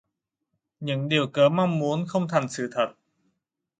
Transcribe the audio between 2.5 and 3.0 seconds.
thật